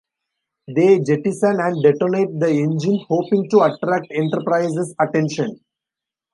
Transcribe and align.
They 0.67 0.99
jettison 1.01 1.59
and 1.59 1.83
detonate 1.83 2.39
the 2.39 2.49
engine, 2.49 3.01
hoping 3.07 3.47
to 3.51 3.61
attract 3.71 4.07
"Enterprise"s 4.09 4.95
attention. 4.99 5.59